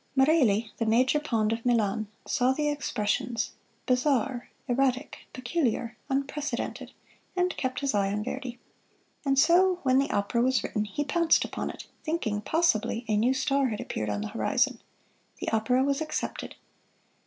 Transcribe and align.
Merelli, 0.15 0.71
the 0.77 0.87
Major 0.87 1.19
Pond 1.19 1.53
of 1.53 1.63
Milan, 1.63 2.07
saw 2.25 2.53
the 2.53 2.69
expressions 2.69 3.51
"bizarre," 3.85 4.49
"erratic," 4.67 5.19
"peculiar," 5.31 5.95
"unprecedented," 6.09 6.91
and 7.35 7.55
kept 7.55 7.81
his 7.81 7.93
eye 7.93 8.11
on 8.11 8.23
Verdi. 8.23 8.57
And 9.27 9.37
so 9.37 9.75
when 9.83 9.99
the 9.99 10.09
opera 10.09 10.41
was 10.41 10.63
written 10.63 10.85
he 10.85 11.03
pounced 11.03 11.45
upon 11.45 11.69
it, 11.69 11.85
thinking 12.03 12.41
possibly 12.41 13.05
a 13.07 13.15
new 13.15 13.35
star 13.35 13.67
had 13.67 13.79
appeared 13.79 14.09
on 14.09 14.21
the 14.21 14.29
horizon. 14.29 14.81
The 15.39 15.49
opera 15.49 15.83
was 15.83 16.01
accepted. 16.01 16.55